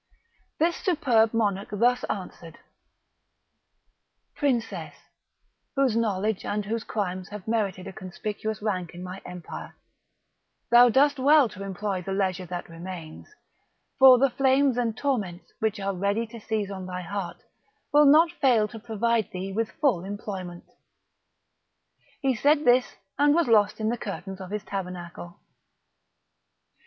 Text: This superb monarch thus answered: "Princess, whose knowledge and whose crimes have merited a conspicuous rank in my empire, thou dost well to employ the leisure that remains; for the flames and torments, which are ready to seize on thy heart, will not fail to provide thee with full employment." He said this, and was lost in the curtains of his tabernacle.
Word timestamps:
This 0.57 0.77
superb 0.77 1.31
monarch 1.31 1.67
thus 1.71 2.03
answered: 2.05 2.57
"Princess, 4.35 4.95
whose 5.75 5.95
knowledge 5.95 6.43
and 6.43 6.65
whose 6.65 6.83
crimes 6.83 7.29
have 7.29 7.47
merited 7.47 7.85
a 7.85 7.93
conspicuous 7.93 8.63
rank 8.63 8.95
in 8.95 9.03
my 9.03 9.21
empire, 9.27 9.75
thou 10.71 10.89
dost 10.89 11.19
well 11.19 11.47
to 11.49 11.61
employ 11.61 12.01
the 12.01 12.13
leisure 12.13 12.47
that 12.47 12.67
remains; 12.67 13.27
for 13.99 14.17
the 14.17 14.31
flames 14.31 14.75
and 14.75 14.97
torments, 14.97 15.53
which 15.59 15.79
are 15.79 15.93
ready 15.93 16.25
to 16.25 16.39
seize 16.39 16.71
on 16.71 16.87
thy 16.87 17.01
heart, 17.01 17.37
will 17.93 18.05
not 18.05 18.31
fail 18.31 18.67
to 18.69 18.79
provide 18.79 19.29
thee 19.31 19.53
with 19.53 19.69
full 19.69 20.03
employment." 20.03 20.63
He 22.21 22.33
said 22.33 22.65
this, 22.65 22.95
and 23.19 23.35
was 23.35 23.45
lost 23.47 23.79
in 23.79 23.89
the 23.89 23.99
curtains 23.99 24.41
of 24.41 24.49
his 24.49 24.63
tabernacle. 24.63 25.39